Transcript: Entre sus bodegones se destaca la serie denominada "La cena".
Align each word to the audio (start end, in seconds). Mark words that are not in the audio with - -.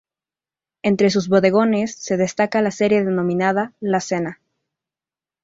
Entre 0.81 1.11
sus 1.11 1.29
bodegones 1.29 1.93
se 1.95 2.17
destaca 2.17 2.63
la 2.63 2.71
serie 2.71 3.05
denominada 3.05 3.75
"La 3.79 3.99
cena". 3.99 4.41